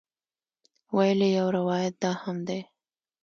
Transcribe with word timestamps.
ویل 0.95 1.19
یې 1.25 1.29
یو 1.39 1.47
روایت 1.57 1.95
دا 2.03 2.11
هم 2.21 2.37
دی. 2.47 2.59